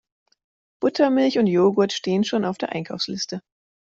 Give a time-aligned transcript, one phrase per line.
[0.79, 3.39] Buttermilch und Jogurt stehen schon auf der Einkaufsliste.